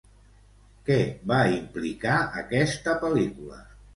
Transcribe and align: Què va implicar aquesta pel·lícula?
Què 0.87 0.97
va 1.31 1.37
implicar 1.57 2.15
aquesta 2.41 2.99
pel·lícula? 3.07 3.63